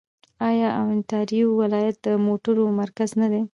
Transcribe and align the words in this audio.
آیا 0.49 0.69
اونټاریو 0.81 1.47
ولایت 1.61 1.95
د 2.05 2.07
موټرو 2.27 2.65
مرکز 2.81 3.09
نه 3.21 3.27
دی؟ 3.31 3.41